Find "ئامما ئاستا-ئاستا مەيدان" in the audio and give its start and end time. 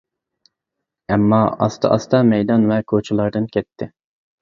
1.09-2.69